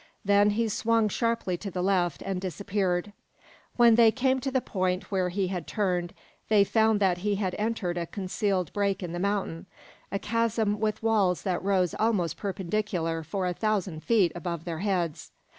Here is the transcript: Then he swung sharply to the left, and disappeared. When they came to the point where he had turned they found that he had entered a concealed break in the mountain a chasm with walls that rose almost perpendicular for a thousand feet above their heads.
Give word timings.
Then 0.25 0.49
he 0.57 0.67
swung 0.67 1.09
sharply 1.09 1.57
to 1.57 1.69
the 1.69 1.83
left, 1.83 2.23
and 2.23 2.41
disappeared. 2.41 3.13
When 3.75 3.93
they 3.93 4.09
came 4.11 4.39
to 4.39 4.49
the 4.49 4.59
point 4.59 5.11
where 5.11 5.29
he 5.29 5.49
had 5.49 5.67
turned 5.67 6.15
they 6.49 6.63
found 6.63 6.99
that 7.01 7.19
he 7.19 7.35
had 7.35 7.53
entered 7.59 7.99
a 7.99 8.07
concealed 8.07 8.73
break 8.73 9.03
in 9.03 9.11
the 9.11 9.19
mountain 9.19 9.67
a 10.11 10.17
chasm 10.17 10.79
with 10.79 11.03
walls 11.03 11.43
that 11.43 11.61
rose 11.63 11.93
almost 11.93 12.35
perpendicular 12.35 13.21
for 13.21 13.45
a 13.45 13.53
thousand 13.53 14.01
feet 14.03 14.31
above 14.33 14.65
their 14.65 14.79
heads. 14.79 15.29